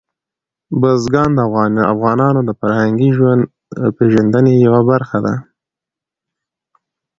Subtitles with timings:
[0.81, 1.39] بزګان د
[1.93, 3.09] افغانانو د فرهنګي
[3.97, 5.33] پیژندنې یوه برخه ده.